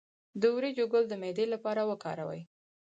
د 0.41 0.43
وریجو 0.55 0.85
ګل 0.93 1.03
د 1.09 1.13
معدې 1.21 1.45
لپاره 1.53 1.81
وکاروئ 1.89 2.41